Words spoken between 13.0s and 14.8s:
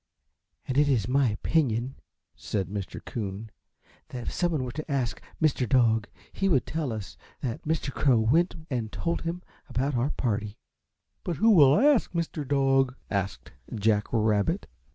asked Jack Rabbit.